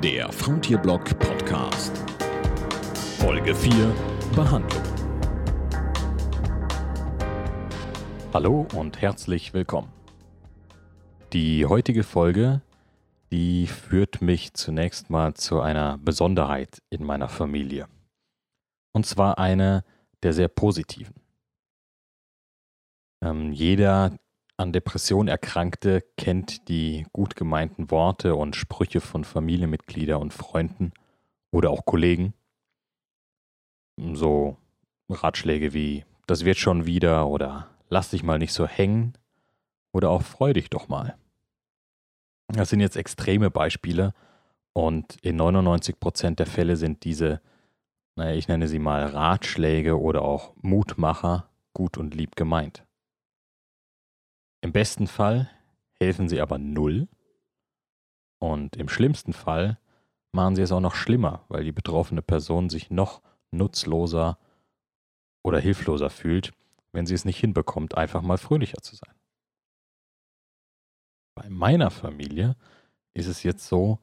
Der 0.00 0.32
Frontierblog 0.32 1.18
Podcast. 1.18 1.96
Folge 3.18 3.54
4 3.54 3.94
Behandlung. 4.34 4.82
Hallo 8.32 8.66
und 8.74 9.00
herzlich 9.00 9.54
willkommen. 9.54 9.92
Die 11.32 11.66
heutige 11.66 12.04
Folge, 12.04 12.62
die 13.32 13.66
führt 13.66 14.22
mich 14.22 14.54
zunächst 14.54 15.10
mal 15.10 15.34
zu 15.34 15.60
einer 15.60 15.98
Besonderheit 15.98 16.82
in 16.88 17.04
meiner 17.04 17.28
Familie. 17.28 17.88
Und 18.92 19.04
zwar 19.06 19.38
eine 19.38 19.84
der 20.22 20.32
sehr 20.32 20.48
positiven. 20.48 21.14
Ähm, 23.22 23.52
jeder 23.52 24.16
an 24.62 24.72
Depression 24.72 25.26
Erkrankte 25.26 26.04
kennt 26.16 26.68
die 26.68 27.04
gut 27.12 27.34
gemeinten 27.34 27.90
Worte 27.90 28.36
und 28.36 28.54
Sprüche 28.54 29.00
von 29.00 29.24
Familienmitgliedern 29.24 30.22
und 30.22 30.32
Freunden 30.32 30.92
oder 31.50 31.70
auch 31.70 31.84
Kollegen. 31.84 32.32
So 33.98 34.56
Ratschläge 35.10 35.74
wie, 35.74 36.04
das 36.26 36.44
wird 36.44 36.58
schon 36.58 36.86
wieder 36.86 37.26
oder 37.26 37.68
lass 37.88 38.10
dich 38.10 38.22
mal 38.22 38.38
nicht 38.38 38.52
so 38.52 38.66
hängen 38.66 39.14
oder 39.92 40.10
auch 40.10 40.22
freu 40.22 40.52
dich 40.52 40.70
doch 40.70 40.88
mal. 40.88 41.16
Das 42.46 42.70
sind 42.70 42.80
jetzt 42.80 42.96
extreme 42.96 43.50
Beispiele 43.50 44.14
und 44.72 45.16
in 45.22 45.40
99% 45.40 46.36
der 46.36 46.46
Fälle 46.46 46.76
sind 46.76 47.02
diese, 47.02 47.40
naja, 48.14 48.36
ich 48.36 48.46
nenne 48.46 48.68
sie 48.68 48.78
mal 48.78 49.06
Ratschläge 49.06 50.00
oder 50.00 50.22
auch 50.22 50.54
Mutmacher 50.62 51.48
gut 51.74 51.98
und 51.98 52.14
lieb 52.14 52.36
gemeint. 52.36 52.84
Im 54.62 54.72
besten 54.72 55.08
Fall 55.08 55.50
helfen 56.00 56.28
sie 56.28 56.40
aber 56.40 56.58
null 56.58 57.08
und 58.38 58.76
im 58.76 58.88
schlimmsten 58.88 59.32
Fall 59.32 59.78
machen 60.32 60.56
sie 60.56 60.62
es 60.62 60.72
auch 60.72 60.80
noch 60.80 60.94
schlimmer, 60.94 61.44
weil 61.48 61.64
die 61.64 61.72
betroffene 61.72 62.22
Person 62.22 62.70
sich 62.70 62.90
noch 62.90 63.22
nutzloser 63.50 64.38
oder 65.44 65.58
hilfloser 65.58 66.10
fühlt, 66.10 66.52
wenn 66.92 67.06
sie 67.06 67.14
es 67.14 67.24
nicht 67.24 67.38
hinbekommt, 67.38 67.96
einfach 67.96 68.22
mal 68.22 68.38
fröhlicher 68.38 68.80
zu 68.82 68.94
sein. 68.94 69.14
Bei 71.34 71.48
meiner 71.50 71.90
Familie 71.90 72.56
ist 73.14 73.26
es 73.26 73.42
jetzt 73.42 73.66
so, 73.66 73.98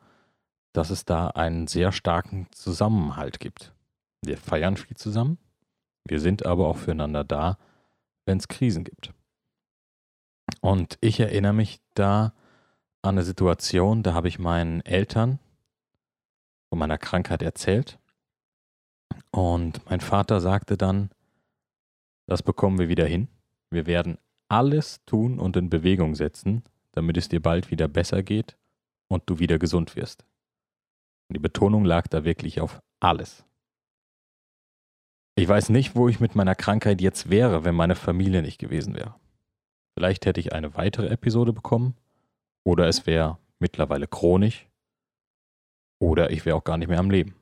dass 0.73 0.90
es 0.90 1.06
da 1.06 1.30
einen 1.30 1.68
sehr 1.68 1.92
starken 1.92 2.48
Zusammenhalt 2.52 3.40
gibt. 3.40 3.73
Wir 4.22 4.38
feiern 4.38 4.76
viel 4.76 4.98
zusammen, 4.98 5.38
wir 6.06 6.20
sind 6.20 6.46
aber 6.46 6.68
auch 6.68 6.78
füreinander 6.78 7.23
da, 7.23 7.58
wenn 8.26 8.38
es 8.38 8.48
Krisen 8.48 8.84
gibt. 8.84 9.14
Und 10.61 10.97
ich 11.02 11.19
erinnere 11.19 11.53
mich 11.53 11.81
da 11.94 12.33
an 13.02 13.16
eine 13.16 13.23
Situation, 13.23 14.03
da 14.03 14.14
habe 14.14 14.28
ich 14.28 14.39
meinen 14.39 14.81
Eltern 14.81 15.39
von 16.69 16.80
meiner 16.80 16.97
Krankheit 16.97 17.42
erzählt. 17.42 18.00
Und 19.31 19.86
mein 19.89 20.02
Vater 20.02 20.42
sagte 20.42 20.77
dann, 20.77 21.09
das 22.27 22.44
bekommen 22.44 22.77
wir 22.77 22.89
wieder 22.89 23.05
hin. 23.05 23.27
Wir 23.72 23.86
werden 23.86 24.17
alles 24.50 25.03
tun 25.05 25.39
und 25.39 25.55
in 25.58 25.70
Bewegung 25.70 26.16
setzen, 26.16 26.64
damit 26.92 27.17
es 27.17 27.30
dir 27.30 27.42
bald 27.42 27.72
wieder 27.72 27.88
besser 27.88 28.23
geht 28.23 28.58
und 29.08 29.23
du 29.27 29.39
wieder 29.39 29.59
gesund 29.59 29.95
wirst. 29.95 30.25
Und 31.27 31.36
die 31.36 31.39
Betonung 31.39 31.86
lag 31.86 32.08
da 32.08 32.23
wirklich 32.23 32.59
auf 32.59 32.81
alles. 33.00 33.45
Ich 35.36 35.47
weiß 35.47 35.70
nicht, 35.70 35.95
wo 35.95 36.09
ich 36.09 36.20
mit 36.20 36.36
meiner 36.36 36.55
Krankheit 36.55 37.02
jetzt 37.02 37.30
wäre, 37.30 37.64
wenn 37.64 37.75
meine 37.75 37.95
Familie 37.95 38.42
nicht 38.42 38.59
gewesen 38.59 38.95
wäre. 38.95 39.16
Vielleicht 40.00 40.25
hätte 40.25 40.39
ich 40.39 40.53
eine 40.53 40.78
weitere 40.78 41.08
Episode 41.08 41.52
bekommen. 41.52 41.94
Oder 42.66 42.88
es 42.88 43.05
wäre 43.05 43.38
mittlerweile 43.59 44.08
chronisch. 44.08 44.69
Oder 46.02 46.30
ich 46.30 46.45
wäre 46.45 46.55
auch 46.55 46.64
gar 46.64 46.78
nicht 46.78 46.88
mehr 46.88 47.00
am 47.00 47.11
Leben. 47.11 47.36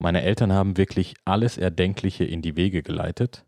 Meine 0.00 0.22
Eltern 0.22 0.50
haben 0.50 0.78
wirklich 0.78 1.14
alles 1.26 1.58
Erdenkliche 1.58 2.24
in 2.24 2.40
die 2.40 2.56
Wege 2.56 2.82
geleitet 2.82 3.44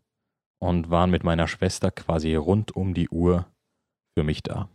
und 0.60 0.90
waren 0.90 1.08
mit 1.08 1.24
meiner 1.24 1.48
Schwester 1.48 1.90
quasi 1.90 2.34
rund 2.34 2.76
um 2.76 2.92
die 2.92 3.08
Uhr 3.08 3.50
für 4.14 4.22
mich 4.22 4.42
da. 4.42 4.68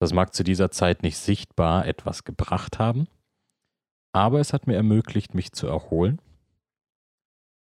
Das 0.00 0.12
mag 0.12 0.34
zu 0.34 0.42
dieser 0.42 0.72
Zeit 0.72 1.04
nicht 1.04 1.16
sichtbar 1.16 1.86
etwas 1.86 2.24
gebracht 2.24 2.80
haben, 2.80 3.06
aber 4.12 4.40
es 4.40 4.52
hat 4.52 4.66
mir 4.66 4.74
ermöglicht, 4.74 5.34
mich 5.34 5.52
zu 5.52 5.68
erholen 5.68 6.20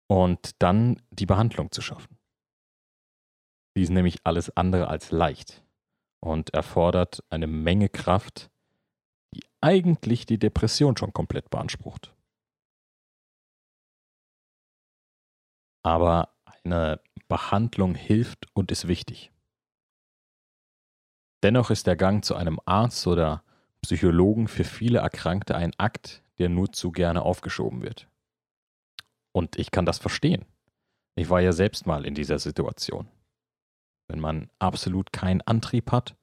und 0.08 0.62
dann 0.62 1.02
die 1.12 1.26
Behandlung 1.26 1.72
zu 1.72 1.82
schaffen. 1.82 2.18
Die 3.76 3.84
ist 3.84 3.90
nämlich 3.90 4.20
alles 4.24 4.56
andere 4.58 4.88
als 4.88 5.12
leicht 5.12 5.64
und 6.20 6.54
erfordert 6.54 7.24
eine 7.30 7.48
Menge 7.48 7.90
Kraft, 7.90 8.50
die 9.36 9.44
eigentlich 9.62 10.26
die 10.26 10.40
Depression 10.40 10.98
schon 10.98 11.14
komplett 11.14 11.50
beansprucht. 11.50 12.14
Aber 15.84 16.34
eine 16.64 17.00
Behandlung 17.28 17.96
hilft 17.96 18.48
und 18.54 18.72
ist 18.72 18.88
wichtig. 18.88 19.32
Dennoch 21.44 21.70
ist 21.70 21.86
der 21.86 21.96
Gang 21.96 22.26
zu 22.26 22.36
einem 22.36 22.60
Arzt 22.66 23.06
oder 23.06 23.44
Psychologen 23.82 24.48
für 24.48 24.64
viele 24.64 25.00
Erkrankte 25.00 25.56
ein 25.56 25.74
Akt, 25.78 26.24
der 26.40 26.50
nur 26.50 26.72
zu 26.72 26.92
gerne 26.92 27.22
aufgeschoben 27.22 27.84
wird. 27.84 28.10
Und 29.36 29.58
ich 29.58 29.72
kann 29.72 29.86
das 29.86 30.00
verstehen. 30.00 30.46
Ich 31.16 31.30
war 31.30 31.42
ja 31.42 31.52
selbst 31.52 31.86
mal 31.86 32.06
in 32.06 32.14
dieser 32.14 32.40
Situation. 32.40 33.08
Wenn 34.08 34.20
man 34.20 34.50
absolut 34.60 35.12
keinen 35.12 35.42
Antrieb 35.42 35.92
hat 35.92 36.16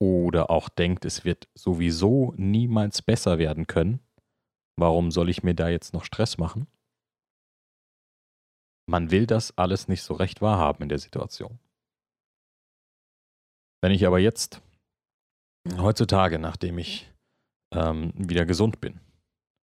oder 0.00 0.50
auch 0.50 0.68
denkt, 0.68 1.04
es 1.04 1.24
wird 1.24 1.48
sowieso 1.54 2.32
niemals 2.36 3.02
besser 3.02 3.38
werden 3.38 3.66
können, 3.66 4.00
warum 4.76 5.10
soll 5.10 5.28
ich 5.28 5.42
mir 5.42 5.54
da 5.54 5.68
jetzt 5.68 5.92
noch 5.92 6.04
Stress 6.04 6.38
machen? 6.38 6.66
Man 8.86 9.10
will 9.10 9.26
das 9.26 9.56
alles 9.56 9.88
nicht 9.88 10.02
so 10.02 10.14
recht 10.14 10.42
wahrhaben 10.42 10.82
in 10.82 10.88
der 10.88 10.98
Situation. 10.98 11.58
Wenn 13.82 13.92
ich 13.92 14.06
aber 14.06 14.18
jetzt, 14.18 14.62
heutzutage, 15.76 16.38
nachdem 16.38 16.78
ich 16.78 17.12
ähm, 17.74 18.12
wieder 18.16 18.46
gesund 18.46 18.80
bin, 18.80 19.00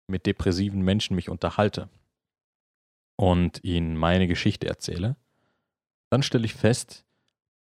mit 0.10 0.26
depressiven 0.26 0.82
Menschen 0.82 1.16
mich 1.16 1.30
unterhalte, 1.30 1.90
und 3.20 3.62
ihnen 3.66 3.98
meine 3.98 4.28
Geschichte 4.28 4.70
erzähle, 4.70 5.18
dann 6.10 6.24
stelle 6.24 6.46
ich 6.46 6.54
fest, 6.54 7.06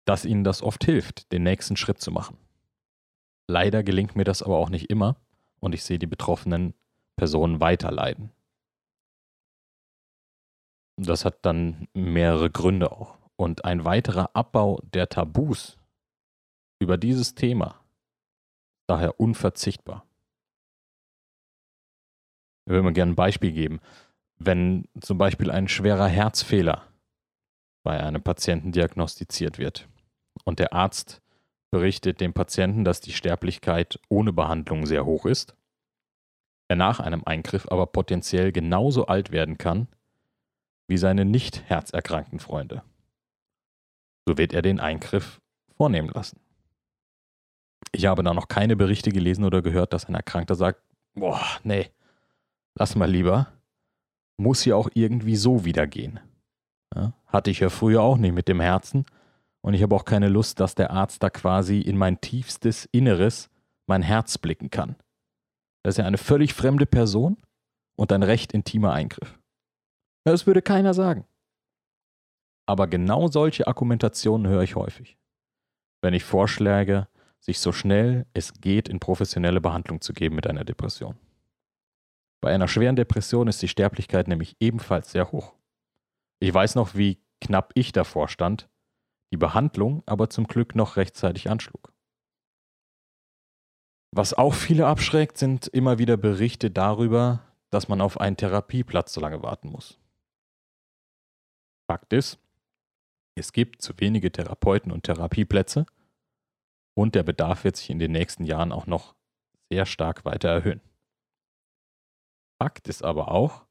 dass 0.07 0.25
ihnen 0.25 0.43
das 0.43 0.63
oft 0.63 0.83
hilft, 0.85 1.33
den 1.33 1.43
nächsten 1.43 1.77
Schritt 1.77 2.01
zu 2.01 2.11
machen. 2.11 2.39
Leider 3.47 3.83
gelingt 3.83 4.17
mir 4.17 4.25
das 4.25 4.43
aber 4.43 4.57
auch 4.57 4.71
nicht 4.71 4.89
immer 4.89 5.21
und 5.61 5.75
ich 5.75 5.85
sehe 5.85 5.99
die 5.99 6.07
betroffenen 6.07 6.73
Personen 7.17 7.61
weiter 7.61 7.91
leiden. 7.91 8.33
Das 10.97 11.27
hat 11.27 11.45
dann 11.45 11.89
mehrere 11.93 12.51
Gründe 12.51 12.91
auch. 12.91 13.19
Und 13.37 13.67
ein 13.67 13.85
weiterer 13.85 14.35
Abbau 14.35 14.81
der 14.95 15.11
Tabus 15.11 15.77
über 16.79 16.97
dieses 16.97 17.35
Thema 17.35 17.85
daher 18.87 19.21
unverzichtbar. 19.21 20.07
Ich 22.65 22.71
würde 22.71 22.85
mir 22.85 22.93
gerne 22.95 23.13
ein 23.13 23.17
Beispiel 23.17 23.53
geben 23.53 23.81
wenn 24.47 24.89
zum 25.01 25.19
Beispiel 25.19 25.51
ein 25.51 25.69
schwerer 25.69 26.09
Herzfehler 26.09 26.83
bei 27.83 28.03
einem 28.03 28.23
Patienten 28.23 28.73
diagnostiziert 28.73 29.59
wird 29.59 29.89
und 30.45 30.59
der 30.59 30.73
Arzt 30.73 31.23
berichtet 31.71 32.21
dem 32.21 32.33
Patienten, 32.33 32.85
dass 32.85 33.01
die 33.01 33.13
Sterblichkeit 33.13 33.99
ohne 34.09 34.33
Behandlung 34.33 34.87
sehr 34.87 35.05
hoch 35.05 35.27
ist, 35.27 35.57
er 36.69 36.77
nach 36.77 37.01
einem 37.01 37.25
Eingriff 37.25 37.67
aber 37.71 37.87
potenziell 37.87 38.53
genauso 38.53 39.07
alt 39.07 39.33
werden 39.33 39.59
kann 39.59 39.89
wie 40.87 40.97
seine 40.97 41.25
nicht 41.25 41.69
herzerkrankten 41.69 42.39
Freunde. 42.39 42.83
So 44.27 44.39
wird 44.39 44.53
er 44.53 44.63
den 44.63 44.81
Eingriff 44.81 45.41
vornehmen 45.77 46.09
lassen. 46.09 46.41
Ich 47.93 48.07
habe 48.07 48.23
da 48.23 48.35
noch 48.35 48.49
keine 48.49 48.77
Berichte 48.77 49.11
gelesen 49.11 49.45
oder 49.45 49.63
gehört, 49.63 49.93
dass 49.93 50.07
ein 50.07 50.15
Erkrankter 50.15 50.55
sagt, 50.55 50.83
boah, 51.15 51.41
nee, 51.63 51.91
lass 52.75 52.97
mal 52.97 53.11
lieber, 53.11 53.54
muss 54.37 54.65
ja 54.65 54.77
auch 54.77 54.89
irgendwie 54.95 55.37
so 55.37 55.65
wieder 55.65 55.87
gehen. 55.87 56.21
Ja, 56.95 57.13
hatte 57.27 57.51
ich 57.51 57.61
ja 57.61 57.71
früher 57.71 58.03
auch 58.03 58.17
nicht 58.17 58.35
mit 58.35 58.49
dem 58.49 58.61
Herzen 58.61 59.05
und 59.63 59.75
ich 59.75 59.83
habe 59.83 59.95
auch 59.95 60.05
keine 60.05 60.29
Lust, 60.29 60.61
dass 60.61 60.75
der 60.75 60.91
Arzt 60.91 61.23
da 61.23 61.31
quasi 61.31 61.81
in 61.81 61.97
mein 61.97 62.21
tiefstes 62.21 62.87
Inneres, 62.93 63.51
mein 63.87 64.03
Herz 64.03 64.39
blicken 64.39 64.71
kann. 64.71 64.97
Das 65.83 65.95
ist 65.95 65.99
ja 65.99 66.07
eine 66.07 66.19
völlig 66.19 66.55
fremde 66.55 66.87
Person 66.87 67.37
und 67.97 68.13
ein 68.13 68.23
recht 68.23 68.53
intimer 68.53 68.93
Eingriff. 68.93 69.39
Das 70.25 70.47
würde 70.47 70.63
keiner 70.63 70.95
sagen. 70.95 71.27
Aber 72.67 72.87
genau 72.87 73.29
solche 73.29 73.67
Argumentationen 73.67 74.47
höre 74.47 74.63
ich 74.63 74.75
häufig, 74.75 75.19
wenn 76.03 76.15
ich 76.15 76.25
vorschläge, 76.25 77.09
sich 77.41 77.59
so 77.59 77.73
schnell 77.73 78.27
es 78.33 78.55
geht 78.55 78.89
in 78.89 79.01
professionelle 79.01 79.61
Behandlung 79.61 80.01
zu 80.01 80.15
geben 80.15 80.35
mit 80.35 80.47
einer 80.47 80.65
Depression. 80.65 81.17
Bei 82.45 82.53
einer 82.55 82.69
schweren 82.69 82.95
Depression 82.95 83.49
ist 83.49 83.63
die 83.63 83.69
Sterblichkeit 83.69 84.29
nämlich 84.29 84.55
ebenfalls 84.61 85.11
sehr 85.11 85.33
hoch. 85.33 85.55
Ich 86.41 86.53
weiß 86.53 86.75
noch, 86.75 86.95
wie 86.95 87.19
knapp 87.41 87.73
ich 87.75 87.93
davor 87.93 88.29
stand, 88.29 88.69
die 89.33 89.39
Behandlung 89.39 90.03
aber 90.05 90.29
zum 90.29 90.47
Glück 90.47 90.75
noch 90.75 90.99
rechtzeitig 90.99 91.49
anschlug. 91.49 91.95
Was 94.15 94.35
auch 94.35 94.53
viele 94.53 94.87
abschreckt, 94.87 95.39
sind 95.39 95.69
immer 95.69 95.99
wieder 95.99 96.19
Berichte 96.19 96.71
darüber, 96.71 97.41
dass 97.71 97.89
man 97.89 98.03
auf 98.03 98.21
einen 98.21 98.37
Therapieplatz 98.37 99.15
so 99.15 99.23
lange 99.23 99.43
warten 99.43 99.71
muss. 99.71 99.99
Fakt 101.91 102.13
ist, 102.13 102.39
es 103.37 103.55
gibt 103.55 103.81
zu 103.81 103.95
wenige 103.97 104.31
Therapeuten 104.31 104.93
und 104.93 105.05
Therapieplätze 105.05 105.87
und 106.93 107.15
der 107.15 107.23
Bedarf 107.23 107.65
wird 107.65 107.77
sich 107.77 107.89
in 107.89 107.99
den 107.99 108.13
nächsten 108.13 108.45
Jahren 108.45 108.71
auch 108.71 108.87
noch 108.87 109.15
sehr 109.71 109.87
stark 109.87 110.27
weiter 110.27 110.51
erhöhen. 110.51 110.83
Fakt 112.63 112.89
ist 112.89 113.03
aber 113.03 113.31
auch, 113.31 113.67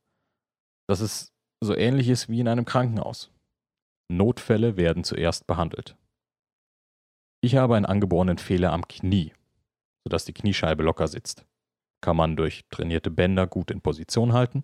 dass 0.88 1.00
es 1.00 1.34
so 1.62 1.76
ähnlich 1.76 2.10
ist 2.10 2.30
wie 2.30 2.40
in 2.40 2.48
einem 2.48 2.66
Krankenhaus. 2.66 3.32
Notfälle 4.12 4.78
werden 4.78 5.04
zuerst 5.04 5.48
behandelt. 5.48 5.96
Ich 7.42 7.56
habe 7.56 7.76
einen 7.76 7.86
angeborenen 7.86 8.38
Fehler 8.38 8.72
am 8.72 8.88
Knie, 8.88 9.34
sodass 10.06 10.26
die 10.26 10.34
Kniescheibe 10.34 10.84
locker 10.84 11.08
sitzt. 11.08 11.46
Kann 12.02 12.18
man 12.18 12.36
durch 12.36 12.66
trainierte 12.70 13.12
Bänder 13.12 13.48
gut 13.48 13.72
in 13.72 13.82
Position 13.82 14.34
halten, 14.34 14.64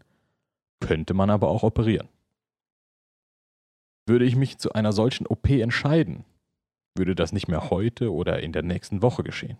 könnte 0.82 1.14
man 1.14 1.30
aber 1.30 1.50
auch 1.50 1.64
operieren. 1.64 2.10
Würde 4.08 4.26
ich 4.26 4.36
mich 4.36 4.58
zu 4.58 4.74
einer 4.74 4.92
solchen 4.92 5.28
OP 5.28 5.50
entscheiden, 5.50 6.26
würde 6.98 7.16
das 7.16 7.32
nicht 7.32 7.48
mehr 7.48 7.70
heute 7.70 8.14
oder 8.14 8.42
in 8.42 8.52
der 8.52 8.64
nächsten 8.64 9.02
Woche 9.02 9.24
geschehen. 9.24 9.58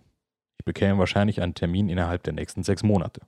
Ich 0.60 0.66
bekäme 0.66 1.00
wahrscheinlich 1.00 1.42
einen 1.42 1.56
Termin 1.56 1.88
innerhalb 1.88 2.24
der 2.24 2.34
nächsten 2.34 2.64
sechs 2.64 2.84
Monate. 2.84 3.22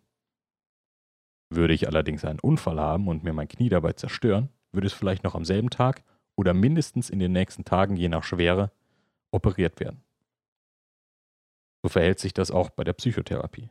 Würde 1.53 1.73
ich 1.73 1.85
allerdings 1.85 2.23
einen 2.23 2.39
Unfall 2.39 2.79
haben 2.79 3.09
und 3.09 3.25
mir 3.25 3.33
mein 3.33 3.49
Knie 3.49 3.67
dabei 3.67 3.91
zerstören, 3.91 4.47
würde 4.71 4.87
es 4.87 4.93
vielleicht 4.93 5.25
noch 5.25 5.35
am 5.35 5.43
selben 5.43 5.69
Tag 5.69 6.01
oder 6.37 6.53
mindestens 6.53 7.09
in 7.09 7.19
den 7.19 7.33
nächsten 7.33 7.65
Tagen, 7.65 7.97
je 7.97 8.07
nach 8.07 8.23
Schwere, 8.23 8.71
operiert 9.31 9.81
werden. 9.81 10.01
So 11.83 11.89
verhält 11.89 12.19
sich 12.19 12.33
das 12.33 12.51
auch 12.51 12.69
bei 12.69 12.85
der 12.85 12.93
Psychotherapie. 12.93 13.69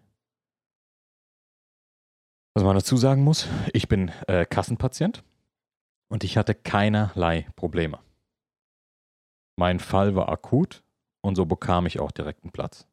Was 2.54 2.64
man 2.64 2.76
dazu 2.76 2.98
sagen 2.98 3.24
muss, 3.24 3.48
ich 3.72 3.88
bin 3.88 4.10
äh, 4.26 4.44
Kassenpatient 4.44 5.24
und 6.10 6.22
ich 6.22 6.36
hatte 6.36 6.54
keinerlei 6.54 7.48
Probleme. 7.56 7.98
Mein 9.56 9.80
Fall 9.80 10.14
war 10.16 10.28
akut 10.28 10.82
und 11.22 11.36
so 11.36 11.46
bekam 11.46 11.86
ich 11.86 11.98
auch 11.98 12.10
direkt 12.10 12.44
einen 12.44 12.52
Platz. 12.52 12.86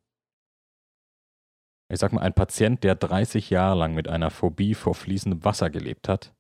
Ich 1.90 2.00
sag 2.00 2.12
mal, 2.12 2.22
ein 2.22 2.34
Patient, 2.34 2.84
der 2.84 2.96
30 2.96 3.50
Jahre 3.50 3.78
lang 3.78 3.94
mit 3.94 4.08
einer 4.08 4.30
Phobie 4.30 4.74
vor 4.74 4.94
fließendem 4.94 5.46
Wasser 5.46 5.70
gelebt 5.70 6.10
hat, 6.10 6.34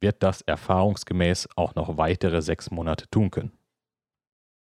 wird 0.00 0.22
das 0.22 0.42
erfahrungsgemäß 0.42 1.48
auch 1.56 1.74
noch 1.74 1.96
weitere 1.96 2.42
sechs 2.42 2.70
Monate 2.70 3.08
tun 3.08 3.30
können. 3.30 3.52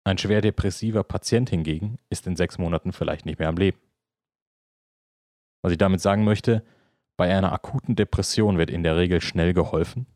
Ein 0.05 0.19
schwer 0.19 0.41
depressiver 0.41 1.05
Patient 1.05 1.49
hingegen 1.49 1.99
ist 2.11 2.27
in 2.27 2.37
sechs 2.37 2.59
Monaten 2.59 2.93
vielleicht 2.93 3.25
nicht 3.25 3.39
mehr 3.39 3.49
am 3.49 3.57
Leben. 3.57 3.79
Was 5.63 5.73
ich 5.73 5.79
damit 5.79 6.01
sagen 6.01 6.25
möchte, 6.25 6.65
bei 7.17 7.35
einer 7.35 7.53
akuten 7.53 7.95
Depression 7.95 8.59
wird 8.59 8.69
in 8.69 8.83
der 8.83 8.97
Regel 8.97 9.21
schnell 9.21 9.55
geholfen 9.55 10.07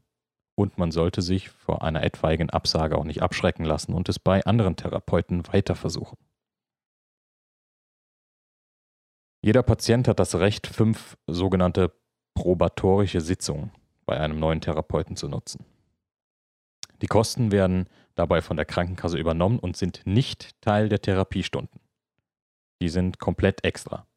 und 0.56 0.76
man 0.76 0.90
sollte 0.90 1.22
sich 1.22 1.50
vor 1.50 1.82
einer 1.82 2.02
etwaigen 2.02 2.50
Absage 2.50 2.98
auch 2.98 3.04
nicht 3.04 3.22
abschrecken 3.22 3.64
lassen 3.64 3.94
und 3.94 4.08
es 4.08 4.18
bei 4.18 4.44
anderen 4.44 4.74
Therapeuten 4.74 5.46
weiter 5.52 5.76
versuchen. 5.76 6.18
Jeder 9.46 9.62
Patient 9.62 10.08
hat 10.08 10.18
das 10.18 10.34
Recht, 10.34 10.66
fünf 10.66 11.16
sogenannte 11.28 11.92
probatorische 12.34 13.20
Sitzungen 13.20 13.70
bei 14.04 14.18
einem 14.18 14.40
neuen 14.40 14.60
Therapeuten 14.60 15.14
zu 15.14 15.28
nutzen. 15.28 15.64
Die 17.00 17.06
Kosten 17.06 17.52
werden 17.52 17.86
dabei 18.16 18.42
von 18.42 18.56
der 18.56 18.66
Krankenkasse 18.66 19.16
übernommen 19.16 19.60
und 19.60 19.76
sind 19.76 20.00
nicht 20.04 20.60
Teil 20.62 20.88
der 20.88 21.00
Therapiestunden. 21.00 21.78
Die 22.82 22.88
sind 22.88 23.20
komplett 23.20 23.62
extra. 23.64 24.08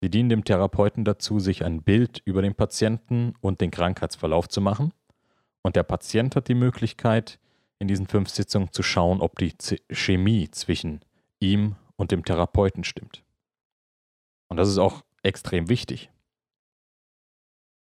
Sie 0.00 0.10
dienen 0.10 0.28
dem 0.28 0.42
Therapeuten 0.42 1.04
dazu, 1.04 1.38
sich 1.38 1.64
ein 1.64 1.84
Bild 1.84 2.20
über 2.24 2.42
den 2.42 2.56
Patienten 2.56 3.34
und 3.42 3.60
den 3.60 3.70
Krankheitsverlauf 3.70 4.48
zu 4.48 4.60
machen. 4.60 4.92
Und 5.62 5.76
der 5.76 5.84
Patient 5.84 6.34
hat 6.34 6.48
die 6.48 6.56
Möglichkeit, 6.56 7.38
in 7.78 7.86
diesen 7.86 8.08
fünf 8.08 8.28
Sitzungen 8.28 8.72
zu 8.72 8.82
schauen, 8.82 9.20
ob 9.20 9.38
die 9.38 9.54
Chemie 9.92 10.50
zwischen 10.50 11.04
ihm 11.38 11.76
und 11.94 12.10
dem 12.10 12.24
Therapeuten 12.24 12.82
stimmt. 12.82 13.22
Und 14.52 14.58
das 14.58 14.68
ist 14.68 14.78
auch 14.78 15.02
extrem 15.22 15.68
wichtig. 15.68 16.10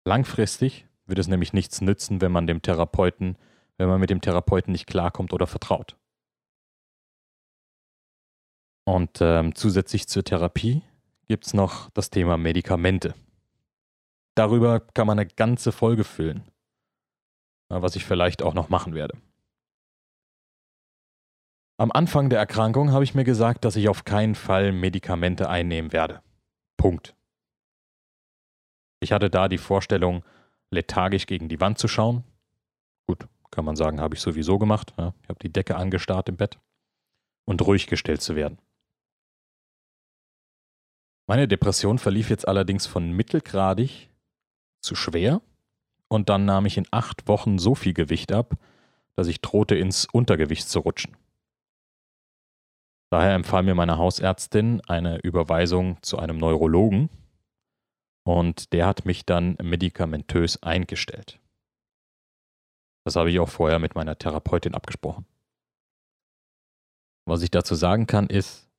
Langfristig 0.06 0.86
wird 1.04 1.18
es 1.18 1.28
nämlich 1.28 1.52
nichts 1.52 1.80
nützen, 1.80 2.20
wenn 2.20 2.32
man 2.32 2.46
dem 2.46 2.62
Therapeuten 2.62 3.36
wenn 3.80 3.88
man 3.88 3.98
mit 3.98 4.10
dem 4.10 4.20
Therapeuten 4.20 4.72
nicht 4.72 4.86
klarkommt 4.86 5.32
oder 5.32 5.46
vertraut. 5.46 5.96
Und 8.84 9.22
ähm, 9.22 9.54
zusätzlich 9.54 10.06
zur 10.06 10.22
Therapie 10.22 10.82
gibt 11.28 11.46
es 11.46 11.54
noch 11.54 11.88
das 11.90 12.10
Thema 12.10 12.36
Medikamente. 12.36 13.14
Darüber 14.34 14.80
kann 14.80 15.06
man 15.06 15.18
eine 15.18 15.28
ganze 15.28 15.72
Folge 15.72 16.04
füllen, 16.04 16.44
was 17.70 17.96
ich 17.96 18.04
vielleicht 18.04 18.42
auch 18.42 18.52
noch 18.52 18.68
machen 18.68 18.94
werde. 18.94 19.16
Am 21.78 21.90
Anfang 21.90 22.28
der 22.28 22.38
Erkrankung 22.38 22.92
habe 22.92 23.04
ich 23.04 23.14
mir 23.14 23.24
gesagt, 23.24 23.64
dass 23.64 23.76
ich 23.76 23.88
auf 23.88 24.04
keinen 24.04 24.34
Fall 24.34 24.72
Medikamente 24.72 25.48
einnehmen 25.48 25.92
werde. 25.94 26.20
Punkt. 26.80 27.14
Ich 29.00 29.12
hatte 29.12 29.28
da 29.28 29.48
die 29.48 29.58
Vorstellung, 29.58 30.24
lethargisch 30.70 31.26
gegen 31.26 31.50
die 31.50 31.60
Wand 31.60 31.76
zu 31.76 31.88
schauen. 31.88 32.24
Gut, 33.06 33.28
kann 33.50 33.66
man 33.66 33.76
sagen, 33.76 34.00
habe 34.00 34.14
ich 34.14 34.22
sowieso 34.22 34.58
gemacht. 34.58 34.94
Ja, 34.96 35.12
ich 35.22 35.28
habe 35.28 35.38
die 35.40 35.52
Decke 35.52 35.76
angestarrt 35.76 36.30
im 36.30 36.38
Bett 36.38 36.58
und 37.44 37.60
ruhig 37.60 37.86
gestellt 37.86 38.22
zu 38.22 38.34
werden. 38.34 38.56
Meine 41.26 41.46
Depression 41.46 41.98
verlief 41.98 42.30
jetzt 42.30 42.48
allerdings 42.48 42.86
von 42.86 43.12
mittelgradig 43.12 44.08
zu 44.80 44.94
schwer 44.94 45.42
und 46.08 46.30
dann 46.30 46.46
nahm 46.46 46.64
ich 46.64 46.78
in 46.78 46.86
acht 46.90 47.28
Wochen 47.28 47.58
so 47.58 47.74
viel 47.74 47.92
Gewicht 47.92 48.32
ab, 48.32 48.56
dass 49.16 49.26
ich 49.26 49.42
drohte 49.42 49.74
ins 49.74 50.06
Untergewicht 50.06 50.66
zu 50.66 50.78
rutschen. 50.78 51.14
Daher 53.10 53.34
empfahl 53.34 53.64
mir 53.64 53.74
meine 53.74 53.98
Hausärztin 53.98 54.80
eine 54.82 55.18
Überweisung 55.18 56.00
zu 56.02 56.18
einem 56.18 56.38
Neurologen 56.38 57.10
und 58.24 58.72
der 58.72 58.86
hat 58.86 59.04
mich 59.04 59.26
dann 59.26 59.56
medikamentös 59.60 60.62
eingestellt. 60.62 61.40
Das 63.04 63.16
habe 63.16 63.30
ich 63.30 63.40
auch 63.40 63.48
vorher 63.48 63.80
mit 63.80 63.96
meiner 63.96 64.16
Therapeutin 64.16 64.74
abgesprochen. 64.74 65.26
Was 67.26 67.42
ich 67.42 67.50
dazu 67.50 67.74
sagen 67.74 68.06
kann, 68.06 68.28
ist, 68.28 68.70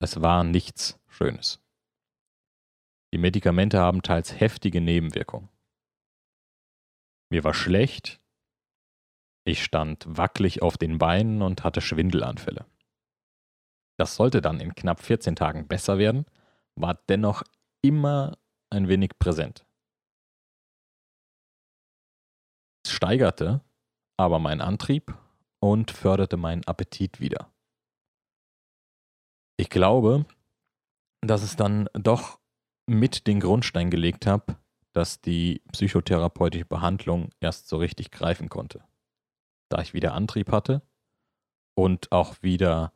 es 0.00 0.20
war 0.20 0.42
nichts 0.42 0.98
Schönes. 1.06 1.60
Die 3.12 3.18
Medikamente 3.18 3.78
haben 3.78 4.02
teils 4.02 4.40
heftige 4.40 4.80
Nebenwirkungen. 4.80 5.48
Mir 7.30 7.44
war 7.44 7.54
schlecht, 7.54 8.20
ich 9.46 9.62
stand 9.62 10.04
wackelig 10.08 10.62
auf 10.62 10.78
den 10.78 10.98
Beinen 10.98 11.42
und 11.42 11.62
hatte 11.62 11.80
Schwindelanfälle. 11.80 12.66
Das 13.98 14.16
sollte 14.16 14.40
dann 14.40 14.60
in 14.60 14.74
knapp 14.74 15.00
14 15.00 15.36
Tagen 15.36 15.68
besser 15.68 15.98
werden, 15.98 16.26
war 16.74 16.94
dennoch 17.08 17.42
immer 17.82 18.36
ein 18.70 18.88
wenig 18.88 19.18
präsent. 19.18 19.64
steigerte 22.86 23.60
aber 24.16 24.38
meinen 24.38 24.60
Antrieb 24.60 25.14
und 25.60 25.90
förderte 25.90 26.36
meinen 26.36 26.64
Appetit 26.64 27.20
wieder. 27.20 27.52
Ich 29.58 29.70
glaube, 29.70 30.26
dass 31.20 31.42
es 31.42 31.56
dann 31.56 31.88
doch 31.94 32.40
mit 32.86 33.26
den 33.26 33.40
Grundstein 33.40 33.90
gelegt 33.90 34.26
habe, 34.26 34.56
dass 34.92 35.20
die 35.20 35.62
psychotherapeutische 35.72 36.66
Behandlung 36.66 37.30
erst 37.40 37.68
so 37.68 37.78
richtig 37.78 38.10
greifen 38.10 38.48
konnte. 38.48 38.84
Da 39.70 39.80
ich 39.80 39.94
wieder 39.94 40.14
Antrieb 40.14 40.52
hatte 40.52 40.82
und 41.76 42.12
auch 42.12 42.42
wieder 42.42 42.92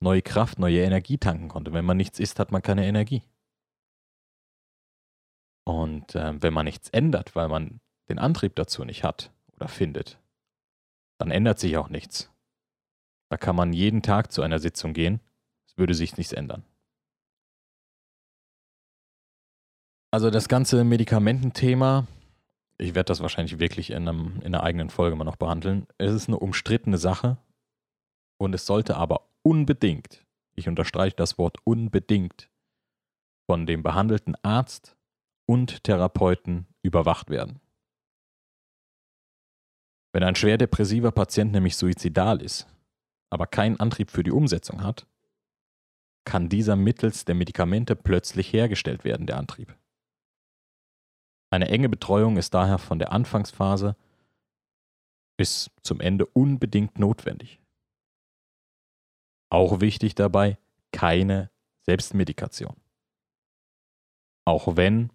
neue 0.00 0.22
Kraft, 0.22 0.58
neue 0.58 0.82
Energie 0.82 1.18
tanken 1.18 1.48
konnte. 1.48 1.72
Wenn 1.72 1.84
man 1.84 1.96
nichts 1.96 2.18
isst, 2.18 2.38
hat 2.38 2.52
man 2.52 2.62
keine 2.62 2.86
Energie. 2.86 3.22
Und 5.64 6.14
äh, 6.14 6.42
wenn 6.42 6.54
man 6.54 6.64
nichts 6.64 6.88
ändert, 6.88 7.36
weil 7.36 7.48
man 7.48 7.80
den 8.08 8.18
Antrieb 8.18 8.56
dazu 8.56 8.84
nicht 8.84 9.04
hat 9.04 9.30
oder 9.54 9.68
findet, 9.68 10.18
dann 11.18 11.30
ändert 11.30 11.58
sich 11.58 11.76
auch 11.76 11.90
nichts. 11.90 12.32
Da 13.30 13.36
kann 13.36 13.54
man 13.54 13.72
jeden 13.72 14.02
Tag 14.02 14.32
zu 14.32 14.42
einer 14.42 14.58
Sitzung 14.58 14.94
gehen, 14.94 15.20
es 15.66 15.78
würde 15.78 15.94
sich 15.94 16.16
nichts 16.16 16.32
ändern. 16.32 16.64
Also 20.12 20.30
das 20.30 20.48
ganze 20.48 20.82
Medikamententhema, 20.82 22.08
ich 22.78 22.94
werde 22.96 23.06
das 23.06 23.20
wahrscheinlich 23.20 23.60
wirklich 23.60 23.90
in, 23.90 24.08
einem, 24.08 24.40
in 24.40 24.46
einer 24.46 24.64
eigenen 24.64 24.90
Folge 24.90 25.14
mal 25.14 25.24
noch 25.24 25.36
behandeln. 25.36 25.86
Es 25.98 26.12
ist 26.12 26.26
eine 26.26 26.38
umstrittene 26.38 26.98
Sache 26.98 27.36
und 28.38 28.52
es 28.54 28.66
sollte 28.66 28.96
aber 28.96 29.29
unbedingt, 29.42 30.26
ich 30.54 30.68
unterstreiche 30.68 31.16
das 31.16 31.38
Wort 31.38 31.58
unbedingt, 31.64 32.50
von 33.46 33.66
dem 33.66 33.82
behandelten 33.82 34.36
Arzt 34.42 34.96
und 35.46 35.82
Therapeuten 35.84 36.66
überwacht 36.82 37.30
werden. 37.30 37.60
Wenn 40.12 40.22
ein 40.22 40.34
schwer 40.34 40.58
depressiver 40.58 41.12
Patient 41.12 41.52
nämlich 41.52 41.76
suizidal 41.76 42.42
ist, 42.42 42.66
aber 43.30 43.46
keinen 43.46 43.78
Antrieb 43.78 44.10
für 44.10 44.22
die 44.22 44.32
Umsetzung 44.32 44.82
hat, 44.82 45.06
kann 46.24 46.48
dieser 46.48 46.76
mittels 46.76 47.24
der 47.24 47.34
Medikamente 47.34 47.96
plötzlich 47.96 48.52
hergestellt 48.52 49.04
werden, 49.04 49.26
der 49.26 49.36
Antrieb. 49.36 49.76
Eine 51.50 51.68
enge 51.68 51.88
Betreuung 51.88 52.36
ist 52.36 52.54
daher 52.54 52.78
von 52.78 52.98
der 52.98 53.12
Anfangsphase 53.12 53.96
bis 55.36 55.70
zum 55.82 56.00
Ende 56.00 56.26
unbedingt 56.26 56.98
notwendig. 56.98 57.59
Auch 59.50 59.80
wichtig 59.80 60.14
dabei, 60.14 60.58
keine 60.92 61.50
Selbstmedikation. 61.82 62.76
Auch 64.44 64.76
wenn 64.76 65.10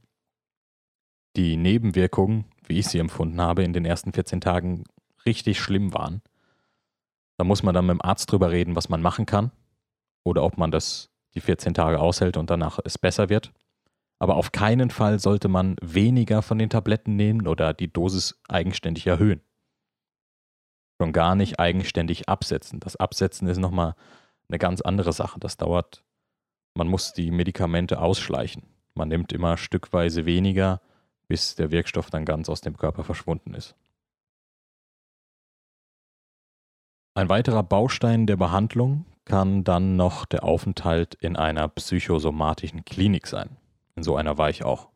die 1.35 1.57
Nebenwirkungen, 1.57 2.45
wie 2.65 2.79
ich 2.79 2.87
sie 2.87 2.99
empfunden 2.99 3.41
habe, 3.41 3.63
in 3.63 3.73
den 3.73 3.85
ersten 3.85 4.13
14 4.13 4.41
Tagen 4.41 4.83
richtig 5.25 5.59
schlimm 5.59 5.93
waren. 5.93 6.21
Da 7.37 7.43
muss 7.43 7.63
man 7.63 7.73
dann 7.73 7.85
mit 7.85 7.95
dem 7.95 8.01
Arzt 8.01 8.31
drüber 8.31 8.51
reden, 8.51 8.75
was 8.75 8.89
man 8.89 9.01
machen 9.01 9.25
kann 9.25 9.51
oder 10.23 10.43
ob 10.43 10.57
man 10.57 10.71
das 10.71 11.09
die 11.33 11.41
14 11.41 11.73
Tage 11.73 11.99
aushält 11.99 12.37
und 12.37 12.49
danach 12.49 12.79
es 12.83 12.97
besser 12.97 13.29
wird. 13.29 13.51
Aber 14.19 14.35
auf 14.37 14.53
keinen 14.53 14.89
Fall 14.89 15.19
sollte 15.19 15.49
man 15.49 15.75
weniger 15.81 16.41
von 16.41 16.57
den 16.57 16.69
Tabletten 16.69 17.15
nehmen 17.15 17.47
oder 17.47 17.73
die 17.73 17.91
Dosis 17.91 18.39
eigenständig 18.47 19.05
erhöhen. 19.07 19.41
Schon 21.01 21.11
gar 21.11 21.35
nicht 21.35 21.59
eigenständig 21.59 22.29
absetzen. 22.29 22.79
Das 22.79 22.95
Absetzen 22.95 23.49
ist 23.49 23.57
nochmal 23.57 23.95
eine 24.49 24.57
ganz 24.57 24.81
andere 24.81 25.13
Sache. 25.13 25.39
Das 25.39 25.57
dauert, 25.57 26.03
man 26.75 26.87
muss 26.87 27.13
die 27.13 27.31
Medikamente 27.31 27.99
ausschleichen. 27.99 28.63
Man 28.93 29.09
nimmt 29.09 29.33
immer 29.33 29.57
stückweise 29.57 30.25
weniger, 30.25 30.81
bis 31.27 31.55
der 31.55 31.71
Wirkstoff 31.71 32.09
dann 32.09 32.25
ganz 32.25 32.49
aus 32.49 32.61
dem 32.61 32.77
Körper 32.77 33.03
verschwunden 33.03 33.53
ist. 33.53 33.75
Ein 37.17 37.29
weiterer 37.29 37.63
Baustein 37.63 38.27
der 38.27 38.35
Behandlung 38.35 39.05
kann 39.23 39.63
dann 39.63 39.95
noch 39.95 40.25
der 40.25 40.43
Aufenthalt 40.43 41.15
in 41.15 41.35
einer 41.35 41.67
psychosomatischen 41.67 42.85
Klinik 42.85 43.27
sein. 43.27 43.57
In 43.95 44.03
so 44.03 44.15
einer 44.15 44.37
war 44.37 44.49
ich 44.49 44.63
auch. 44.63 44.89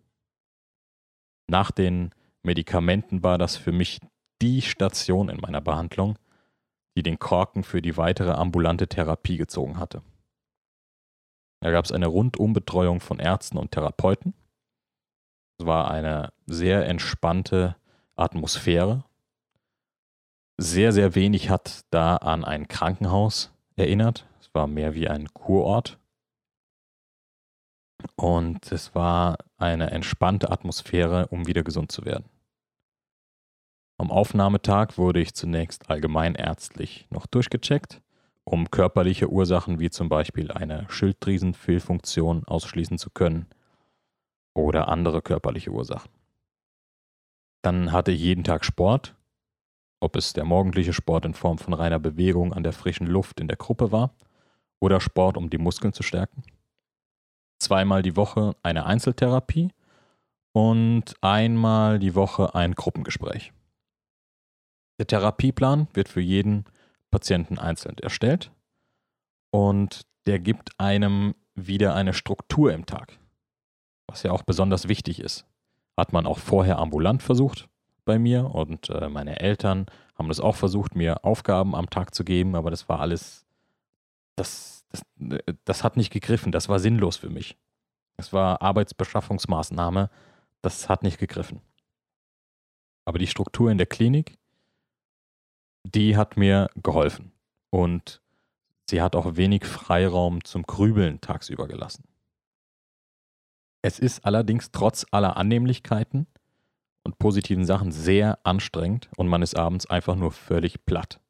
Nach 1.47 1.71
den 1.71 2.11
Medikamenten 2.43 3.23
war 3.23 3.37
das 3.37 3.57
für 3.57 3.71
mich 3.71 3.99
die 4.41 4.61
Station 4.61 5.29
in 5.29 5.37
meiner 5.37 5.61
Behandlung, 5.61 6.17
die 6.95 7.03
den 7.03 7.19
Korken 7.19 7.63
für 7.63 7.81
die 7.81 7.97
weitere 7.97 8.31
ambulante 8.31 8.87
Therapie 8.87 9.37
gezogen 9.37 9.77
hatte. 9.77 10.01
Da 11.61 11.71
gab 11.71 11.85
es 11.85 11.91
eine 11.91 12.07
Rundumbetreuung 12.07 12.99
von 12.99 13.19
Ärzten 13.19 13.57
und 13.57 13.71
Therapeuten. 13.71 14.33
Es 15.59 15.65
war 15.65 15.91
eine 15.91 16.31
sehr 16.45 16.87
entspannte 16.87 17.75
Atmosphäre. 18.15 19.03
Sehr, 20.57 20.91
sehr 20.91 21.15
wenig 21.15 21.49
hat 21.49 21.85
da 21.89 22.17
an 22.17 22.45
ein 22.45 22.67
Krankenhaus 22.67 23.51
erinnert. 23.75 24.25
Es 24.39 24.53
war 24.53 24.67
mehr 24.67 24.93
wie 24.93 25.07
ein 25.07 25.33
Kurort. 25.33 25.97
Und 28.15 28.71
es 28.71 28.95
war 28.95 29.37
eine 29.57 29.91
entspannte 29.91 30.51
Atmosphäre, 30.51 31.27
um 31.27 31.47
wieder 31.47 31.63
gesund 31.63 31.91
zu 31.91 32.05
werden. 32.05 32.25
Am 33.99 34.11
Aufnahmetag 34.11 34.97
wurde 34.97 35.19
ich 35.19 35.33
zunächst 35.33 35.89
allgemeinärztlich 35.89 37.05
noch 37.09 37.27
durchgecheckt, 37.27 38.01
um 38.45 38.71
körperliche 38.71 39.29
Ursachen 39.29 39.77
wie 39.81 39.89
zum 39.89 40.07
Beispiel 40.07 40.51
eine 40.51 40.85
Schilddrüsenfehlfunktion 40.89 42.45
ausschließen 42.45 42.97
zu 42.97 43.09
können 43.09 43.47
oder 44.53 44.87
andere 44.87 45.21
körperliche 45.21 45.71
Ursachen. 45.71 46.09
Dann 47.61 47.91
hatte 47.91 48.13
ich 48.13 48.21
jeden 48.21 48.45
Tag 48.45 48.63
Sport, 48.63 49.17
ob 49.99 50.15
es 50.15 50.31
der 50.31 50.45
morgendliche 50.45 50.93
Sport 50.93 51.25
in 51.25 51.33
Form 51.33 51.57
von 51.57 51.73
reiner 51.73 51.99
Bewegung 51.99 52.53
an 52.53 52.63
der 52.63 52.71
frischen 52.71 53.05
Luft 53.05 53.41
in 53.41 53.49
der 53.49 53.57
Gruppe 53.57 53.91
war 53.91 54.15
oder 54.79 55.01
Sport, 55.01 55.35
um 55.35 55.49
die 55.49 55.57
Muskeln 55.57 55.91
zu 55.91 56.03
stärken. 56.03 56.43
Zweimal 57.61 58.01
die 58.01 58.15
Woche 58.15 58.55
eine 58.63 58.85
Einzeltherapie 58.85 59.73
und 60.53 61.15
einmal 61.19 61.99
die 61.99 62.15
Woche 62.15 62.55
ein 62.55 62.75
Gruppengespräch. 62.75 63.51
Der 64.99 65.07
Therapieplan 65.07 65.87
wird 65.93 66.09
für 66.09 66.21
jeden 66.21 66.65
Patienten 67.09 67.57
einzeln 67.57 67.97
erstellt 67.97 68.51
und 69.49 70.01
der 70.27 70.39
gibt 70.39 70.77
einem 70.77 71.35
wieder 71.55 71.95
eine 71.95 72.13
Struktur 72.13 72.73
im 72.73 72.85
Tag, 72.85 73.17
was 74.07 74.23
ja 74.23 74.31
auch 74.31 74.43
besonders 74.43 74.87
wichtig 74.87 75.19
ist. 75.19 75.45
Hat 75.97 76.13
man 76.13 76.25
auch 76.25 76.37
vorher 76.37 76.77
ambulant 76.77 77.23
versucht, 77.23 77.67
bei 78.03 78.17
mir 78.19 78.55
und 78.55 78.89
äh, 78.89 79.07
meine 79.07 79.39
Eltern 79.39 79.85
haben 80.15 80.29
das 80.29 80.39
auch 80.39 80.55
versucht, 80.55 80.95
mir 80.95 81.23
Aufgaben 81.23 81.75
am 81.75 81.91
Tag 81.91 82.15
zu 82.15 82.23
geben, 82.23 82.55
aber 82.55 82.71
das 82.71 82.89
war 82.89 82.99
alles, 82.99 83.45
das, 84.35 84.83
das, 84.89 85.03
das 85.63 85.83
hat 85.83 85.95
nicht 85.95 86.11
gegriffen, 86.11 86.51
das 86.51 86.69
war 86.69 86.79
sinnlos 86.79 87.17
für 87.17 87.29
mich. 87.29 87.55
Das 88.17 88.33
war 88.33 88.63
Arbeitsbeschaffungsmaßnahme, 88.63 90.09
das 90.63 90.89
hat 90.89 91.03
nicht 91.03 91.19
gegriffen. 91.19 91.61
Aber 93.05 93.19
die 93.19 93.27
Struktur 93.27 93.69
in 93.69 93.77
der 93.77 93.87
Klinik, 93.87 94.38
die 95.83 96.17
hat 96.17 96.37
mir 96.37 96.69
geholfen 96.75 97.31
und 97.69 98.21
sie 98.89 99.01
hat 99.01 99.15
auch 99.15 99.35
wenig 99.35 99.65
Freiraum 99.65 100.43
zum 100.43 100.63
Grübeln 100.63 101.21
tagsüber 101.21 101.67
gelassen. 101.67 102.03
Es 103.81 103.99
ist 103.99 104.25
allerdings 104.25 104.71
trotz 104.71 105.05
aller 105.11 105.37
Annehmlichkeiten 105.37 106.27
und 107.03 107.17
positiven 107.17 107.65
Sachen 107.65 107.91
sehr 107.91 108.39
anstrengend 108.43 109.09
und 109.15 109.27
man 109.27 109.41
ist 109.41 109.55
abends 109.55 109.85
einfach 109.85 110.15
nur 110.15 110.31
völlig 110.31 110.85
platt. 110.85 111.21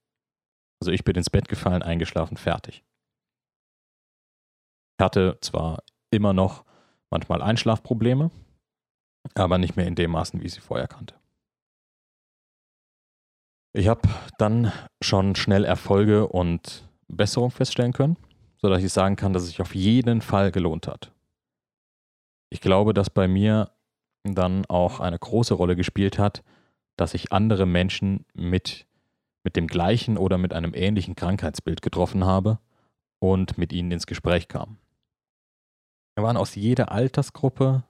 Also 0.81 0.91
ich 0.91 1.03
bin 1.03 1.15
ins 1.15 1.29
Bett 1.29 1.47
gefallen, 1.47 1.83
eingeschlafen, 1.83 2.37
fertig. 2.37 2.83
Ich 4.97 5.03
hatte 5.03 5.37
zwar 5.41 5.83
immer 6.09 6.33
noch 6.33 6.65
manchmal 7.09 7.41
Einschlafprobleme, 7.41 8.31
aber 9.35 9.57
nicht 9.57 9.75
mehr 9.75 9.87
in 9.87 9.95
dem 9.95 10.11
Maßen, 10.11 10.41
wie 10.41 10.45
ich 10.45 10.53
sie 10.53 10.61
vorher 10.61 10.87
kannte. 10.87 11.15
Ich 13.73 13.87
habe 13.87 14.01
dann 14.37 14.71
schon 15.01 15.35
schnell 15.35 15.63
Erfolge 15.63 16.27
und 16.27 16.89
Besserung 17.07 17.51
feststellen 17.51 17.93
können, 17.93 18.17
sodass 18.57 18.83
ich 18.83 18.91
sagen 18.91 19.15
kann, 19.15 19.33
dass 19.33 19.43
es 19.43 19.49
sich 19.49 19.61
auf 19.61 19.75
jeden 19.75 20.21
Fall 20.21 20.51
gelohnt 20.51 20.87
hat. 20.87 21.11
Ich 22.49 22.61
glaube, 22.61 22.93
dass 22.93 23.11
bei 23.11 23.27
mir 23.27 23.71
dann 24.23 24.65
auch 24.65 24.99
eine 24.99 25.19
große 25.19 25.53
Rolle 25.53 25.75
gespielt 25.75 26.17
hat, 26.17 26.43
dass 26.97 27.13
ich 27.13 27.31
andere 27.31 27.67
Menschen 27.67 28.25
mit, 28.33 28.87
mit 29.43 29.55
dem 29.55 29.67
gleichen 29.67 30.17
oder 30.17 30.37
mit 30.37 30.53
einem 30.53 30.73
ähnlichen 30.73 31.15
Krankheitsbild 31.15 31.81
getroffen 31.83 32.25
habe 32.25 32.59
und 33.19 33.57
mit 33.57 33.71
ihnen 33.71 33.91
ins 33.91 34.07
Gespräch 34.07 34.47
kam. 34.47 34.77
Wir 36.15 36.23
waren 36.23 36.37
aus 36.37 36.55
jeder 36.55 36.91
Altersgruppe, 36.91 37.83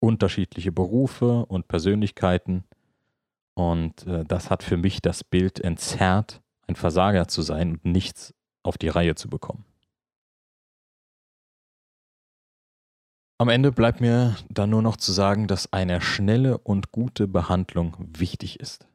unterschiedliche 0.00 0.72
Berufe 0.72 1.44
und 1.46 1.68
Persönlichkeiten 1.68 2.64
und 3.54 4.06
äh, 4.06 4.24
das 4.24 4.50
hat 4.50 4.62
für 4.62 4.76
mich 4.76 5.02
das 5.02 5.24
Bild 5.24 5.60
entzerrt, 5.60 6.40
ein 6.66 6.76
Versager 6.76 7.28
zu 7.28 7.42
sein 7.42 7.72
und 7.72 7.84
nichts 7.84 8.34
auf 8.62 8.78
die 8.78 8.88
Reihe 8.88 9.14
zu 9.14 9.28
bekommen. 9.28 9.64
Am 13.38 13.48
Ende 13.48 13.72
bleibt 13.72 14.00
mir 14.00 14.36
dann 14.50 14.70
nur 14.70 14.82
noch 14.82 14.96
zu 14.96 15.10
sagen, 15.10 15.48
dass 15.48 15.72
eine 15.72 16.00
schnelle 16.00 16.58
und 16.58 16.92
gute 16.92 17.26
Behandlung 17.26 17.96
wichtig 17.98 18.60
ist. 18.60 18.86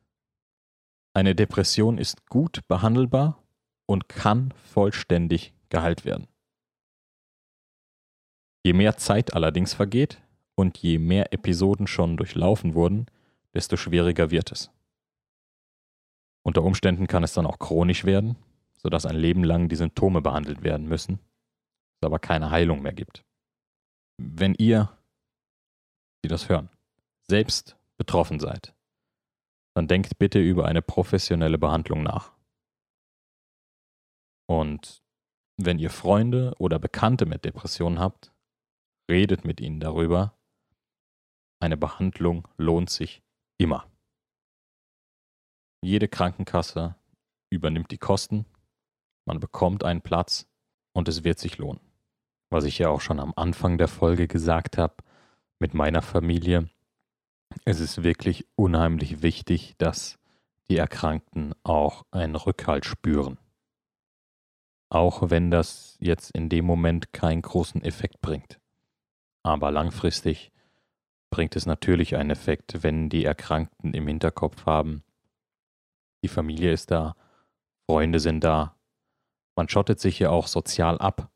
Eine 1.14 1.36
Depression 1.36 1.98
ist 1.98 2.28
gut 2.30 2.66
behandelbar 2.68 3.44
und 3.88 4.08
kann 4.08 4.54
vollständig 4.54 5.54
geheilt 5.70 6.06
werden. 6.06 6.28
Je 8.64 8.74
mehr 8.74 8.98
Zeit 8.98 9.34
allerdings 9.34 9.74
vergeht 9.74 10.22
und 10.56 10.78
je 10.78 10.98
mehr 10.98 11.34
Episoden 11.34 11.88
schon 11.88 12.16
durchlaufen 12.16 12.74
wurden, 12.74 13.08
desto 13.58 13.76
schwieriger 13.76 14.32
wird 14.32 14.54
es. 14.54 14.72
Unter 16.46 16.64
Umständen 16.64 17.08
kann 17.08 17.24
es 17.24 17.34
dann 17.34 17.46
auch 17.46 17.60
chronisch 17.60 18.06
werden, 18.06 18.38
sodass 18.78 19.06
ein 19.06 19.18
Leben 19.18 19.44
lang 19.44 19.68
die 19.68 19.76
Symptome 19.76 20.22
behandelt 20.22 20.64
werden 20.64 20.88
müssen, 20.88 21.20
es 22.00 22.06
aber 22.06 22.20
keine 22.20 22.52
Heilung 22.52 22.82
mehr 22.82 22.94
gibt 22.94 23.26
wenn 24.18 24.56
ihr, 24.56 24.98
die 26.24 26.28
das 26.28 26.50
hören, 26.50 26.70
selbst 27.28 27.78
betroffen 27.98 28.40
seid, 28.40 28.76
dann 29.76 29.88
denkt 29.88 30.18
bitte 30.18 30.40
über 30.40 30.66
eine 30.66 30.82
professionelle 30.82 31.58
Behandlung 31.58 32.04
nach. 32.04 32.34
Und 34.48 35.04
wenn 35.58 35.80
ihr 35.80 35.90
Freunde 35.90 36.54
oder 36.58 36.80
Bekannte 36.80 37.26
mit 37.26 37.46
Depressionen 37.46 38.00
habt, 38.00 38.34
redet 39.10 39.46
mit 39.46 39.60
ihnen 39.60 39.80
darüber. 39.80 40.38
Eine 41.60 41.78
Behandlung 41.78 42.48
lohnt 42.58 42.90
sich 42.90 43.24
immer. 43.58 43.90
Jede 45.82 46.08
Krankenkasse 46.08 46.96
übernimmt 47.50 47.92
die 47.92 47.98
Kosten, 47.98 48.46
man 49.26 49.40
bekommt 49.40 49.84
einen 49.84 50.02
Platz 50.02 50.48
und 50.94 51.08
es 51.08 51.24
wird 51.24 51.40
sich 51.40 51.58
lohnen 51.58 51.80
was 52.50 52.64
ich 52.64 52.78
ja 52.78 52.90
auch 52.90 53.02
schon 53.02 53.20
am 53.20 53.34
Anfang 53.36 53.78
der 53.78 53.88
Folge 53.88 54.28
gesagt 54.28 54.78
habe, 54.78 54.96
mit 55.60 55.74
meiner 55.74 56.02
Familie. 56.02 56.70
Es 57.66 57.80
ist 57.80 58.04
wirklich 58.04 58.46
unheimlich 58.56 59.22
wichtig, 59.22 59.76
dass 59.78 60.18
die 60.70 60.78
Erkrankten 60.78 61.54
auch 61.64 62.06
einen 62.12 62.36
Rückhalt 62.36 62.86
spüren. 62.86 63.38
auch 64.90 65.30
wenn 65.30 65.52
das 65.52 65.98
jetzt 66.00 66.32
in 66.32 66.48
dem 66.48 66.64
Moment 66.64 67.12
keinen 67.12 67.42
großen 67.42 67.84
Effekt 67.84 68.22
bringt. 68.22 68.58
Aber 69.44 69.70
langfristig 69.70 70.54
bringt 71.30 71.56
es 71.56 71.66
natürlich 71.66 72.16
einen 72.16 72.30
Effekt, 72.32 72.84
wenn 72.84 73.10
die 73.10 73.26
Erkrankten 73.26 73.94
im 73.94 74.08
Hinterkopf 74.08 74.66
haben, 74.66 75.04
die 76.24 76.30
Familie 76.30 76.72
ist 76.72 76.92
da, 76.92 77.16
Freunde 77.90 78.20
sind 78.20 78.44
da. 78.44 78.76
Man 79.56 79.70
schottet 79.70 80.00
sich 80.00 80.20
ja 80.20 80.30
auch 80.30 80.48
sozial 80.48 80.98
ab. 81.00 81.32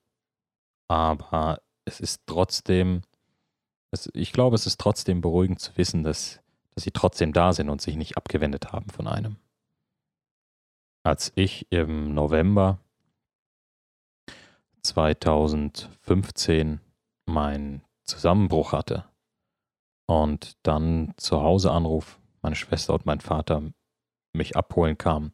Aber 0.88 1.62
es 1.86 2.00
ist 2.00 2.22
trotzdem, 2.26 3.02
es, 3.92 4.10
ich 4.14 4.34
glaube, 4.34 4.56
es 4.56 4.66
ist 4.68 4.80
trotzdem 4.80 5.22
beruhigend 5.22 5.60
zu 5.60 5.78
wissen, 5.78 6.04
dass, 6.04 6.42
dass 6.76 6.84
sie 6.84 6.92
trotzdem 6.92 7.34
da 7.34 7.54
sind 7.54 7.70
und 7.70 7.82
sich 7.82 7.96
nicht 7.96 8.18
abgewendet 8.18 8.74
haben 8.74 8.90
von 8.90 9.08
einem. 9.08 9.38
Als 11.04 11.32
ich 11.36 11.72
im 11.72 12.14
November 12.14 12.80
2015 14.84 16.82
meinen 17.26 17.84
Zusammenbruch 18.04 18.74
hatte 18.74 19.11
und 20.12 20.58
dann 20.64 21.14
zu 21.16 21.42
Hause 21.42 21.72
anruf, 21.72 22.20
meine 22.42 22.58
Schwester 22.58 22.94
und 22.94 23.06
mein 23.06 23.22
Vater 23.22 23.64
mich 24.34 24.58
abholen 24.58 24.98
kamen. 24.98 25.32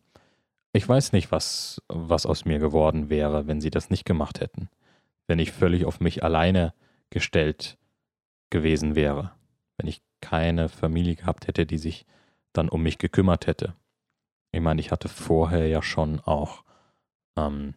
Ich 0.71 0.87
weiß 0.87 1.13
nicht, 1.13 1.31
was, 1.31 1.81
was 1.87 2.27
aus 2.27 2.45
mir 2.45 2.59
geworden 2.59 3.09
wäre, 3.09 3.47
wenn 3.47 3.59
sie 3.59 3.71
das 3.71 3.89
nicht 3.89 4.05
gemacht 4.05 4.39
hätten. 4.39 4.69
Wenn 5.25 5.39
ich 5.39 5.51
völlig 5.51 5.85
auf 5.85 5.99
mich 5.99 6.23
alleine 6.23 6.75
gestellt 7.09 7.79
gewesen 8.51 8.95
wäre. 8.95 9.31
Wenn 9.77 9.87
ich 9.87 10.03
keine 10.21 10.69
Familie 10.69 11.15
gehabt 11.15 11.47
hätte, 11.47 11.65
die 11.65 11.79
sich 11.79 12.05
dann 12.53 12.69
um 12.69 12.83
mich 12.83 12.99
gekümmert 12.99 13.47
hätte. 13.47 13.73
Ich 14.51 14.61
meine, 14.61 14.79
ich 14.79 14.91
hatte 14.91 15.09
vorher 15.09 15.67
ja 15.67 15.81
schon 15.81 16.19
auch 16.19 16.63
ähm, 17.35 17.73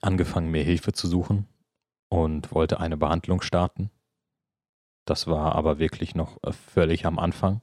angefangen, 0.00 0.50
mir 0.50 0.62
Hilfe 0.62 0.94
zu 0.94 1.06
suchen 1.06 1.46
und 2.08 2.50
wollte 2.54 2.80
eine 2.80 2.96
Behandlung 2.96 3.42
starten. 3.42 3.90
Das 5.04 5.26
war 5.26 5.54
aber 5.54 5.78
wirklich 5.78 6.14
noch 6.14 6.42
äh, 6.42 6.52
völlig 6.52 7.06
am 7.06 7.18
Anfang. 7.18 7.60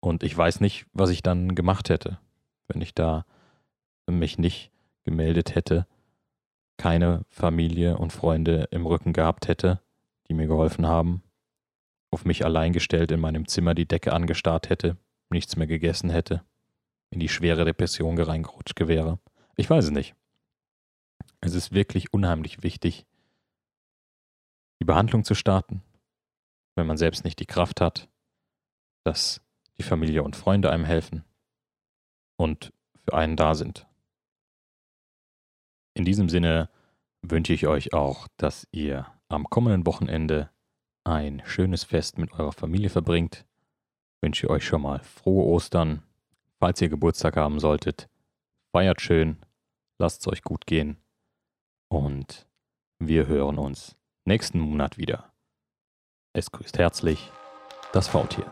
Und 0.00 0.22
ich 0.22 0.36
weiß 0.36 0.60
nicht, 0.60 0.86
was 0.92 1.10
ich 1.10 1.22
dann 1.22 1.54
gemacht 1.54 1.88
hätte, 1.88 2.18
wenn 2.68 2.82
ich 2.82 2.94
da 2.94 3.24
mich 4.06 4.38
nicht 4.38 4.70
gemeldet 5.04 5.54
hätte, 5.54 5.86
keine 6.76 7.24
Familie 7.30 7.96
und 7.96 8.12
Freunde 8.12 8.68
im 8.70 8.84
Rücken 8.84 9.12
gehabt 9.12 9.48
hätte, 9.48 9.80
die 10.28 10.34
mir 10.34 10.46
geholfen 10.46 10.86
haben, 10.86 11.22
auf 12.10 12.24
mich 12.24 12.44
allein 12.44 12.72
gestellt 12.72 13.12
in 13.12 13.20
meinem 13.20 13.48
Zimmer 13.48 13.74
die 13.74 13.86
Decke 13.86 14.12
angestarrt 14.12 14.68
hätte, 14.68 14.98
nichts 15.30 15.56
mehr 15.56 15.66
gegessen 15.66 16.10
hätte, 16.10 16.42
in 17.10 17.20
die 17.20 17.28
schwere 17.28 17.64
Depression 17.64 18.18
reingerutscht 18.18 18.78
wäre. 18.86 19.18
Ich 19.56 19.70
weiß 19.70 19.86
es 19.86 19.90
nicht. 19.90 20.14
Es 21.40 21.54
ist 21.54 21.72
wirklich 21.72 22.12
unheimlich 22.12 22.62
wichtig, 22.62 23.06
die 24.80 24.84
Behandlung 24.84 25.24
zu 25.24 25.34
starten, 25.34 25.82
wenn 26.74 26.86
man 26.86 26.96
selbst 26.96 27.24
nicht 27.24 27.38
die 27.38 27.46
Kraft 27.46 27.80
hat, 27.80 28.08
dass 29.04 29.40
die 29.78 29.82
Familie 29.82 30.22
und 30.22 30.36
Freunde 30.36 30.70
einem 30.70 30.84
helfen 30.84 31.24
und 32.36 32.72
für 33.04 33.14
einen 33.14 33.36
da 33.36 33.54
sind. 33.54 33.86
In 35.94 36.04
diesem 36.04 36.28
Sinne 36.28 36.68
wünsche 37.22 37.52
ich 37.52 37.66
euch 37.66 37.92
auch, 37.92 38.28
dass 38.36 38.66
ihr 38.72 39.06
am 39.28 39.44
kommenden 39.48 39.86
Wochenende 39.86 40.50
ein 41.04 41.42
schönes 41.44 41.84
Fest 41.84 42.18
mit 42.18 42.32
eurer 42.32 42.52
Familie 42.52 42.90
verbringt. 42.90 43.44
Ich 44.16 44.22
wünsche 44.22 44.50
euch 44.50 44.64
schon 44.64 44.82
mal 44.82 45.00
frohe 45.00 45.44
Ostern. 45.44 46.02
Falls 46.58 46.80
ihr 46.80 46.88
Geburtstag 46.88 47.36
haben 47.36 47.60
solltet, 47.60 48.08
feiert 48.72 49.00
schön, 49.00 49.36
lasst 49.98 50.22
es 50.22 50.28
euch 50.28 50.42
gut 50.42 50.66
gehen 50.66 50.96
und 51.88 52.46
wir 52.98 53.26
hören 53.26 53.58
uns 53.58 53.96
nächsten 54.24 54.58
Monat 54.58 54.96
wieder. 54.96 55.33
Es 56.36 56.50
grüßt 56.50 56.78
herzlich 56.78 57.30
das 57.92 58.08
Faultier. 58.08 58.44